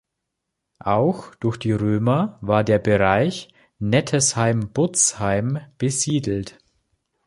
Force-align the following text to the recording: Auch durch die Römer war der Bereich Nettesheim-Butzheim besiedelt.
Auch 0.83 1.35
durch 1.35 1.57
die 1.57 1.73
Römer 1.73 2.39
war 2.41 2.63
der 2.63 2.79
Bereich 2.79 3.49
Nettesheim-Butzheim 3.77 5.59
besiedelt. 5.77 6.57